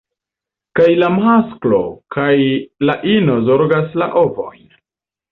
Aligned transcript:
Kaj 0.77 0.85
la 1.01 1.09
masklo 1.17 1.81
kaj 2.15 2.33
la 2.91 2.95
ino 3.17 3.35
zorgas 3.51 3.93
la 4.03 4.09
ovojn. 4.23 4.65